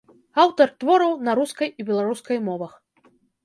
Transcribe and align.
Аўтар 0.43 0.71
твораў 0.83 1.13
на 1.29 1.37
рускай 1.41 1.69
і 1.71 1.81
беларускай 1.93 2.37
мовах. 2.51 2.73